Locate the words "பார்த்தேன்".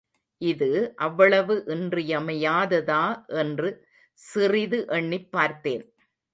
5.31-5.85